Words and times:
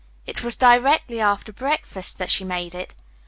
It 0.25 0.43
was 0.43 0.55
directly 0.55 1.19
after 1.21 1.53
breakfast 1.53 2.17
that 2.17 2.31
she 2.31 2.43
made 2.43 2.73
it. 2.73 2.95